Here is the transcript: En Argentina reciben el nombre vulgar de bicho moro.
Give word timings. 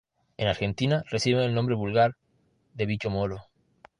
En 0.37 0.47
Argentina 0.47 1.03
reciben 1.11 1.43
el 1.43 1.53
nombre 1.53 1.75
vulgar 1.75 2.15
de 2.73 2.87
bicho 2.87 3.11
moro. 3.11 3.43